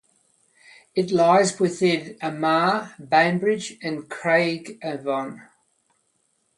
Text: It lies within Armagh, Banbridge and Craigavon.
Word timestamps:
It 0.95 1.11
lies 1.11 1.59
within 1.59 2.17
Armagh, 2.23 2.93
Banbridge 2.97 3.77
and 3.83 4.09
Craigavon. 4.09 5.47